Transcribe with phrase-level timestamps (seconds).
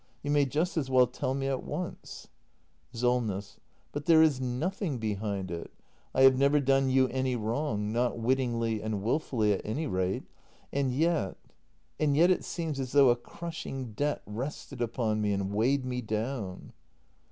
[0.23, 2.27] You may just as well tell me at once.
[2.91, 3.59] Solness.
[3.91, 5.71] But there i s nothing behind it!
[6.15, 10.23] I have never done you any wrong— not wittingly and wilfully, at any rate.
[10.73, 11.37] And yet—
[11.99, 16.01] and yet it seems as though a crushing debt rested upon me and weighed me
[16.01, 16.73] down.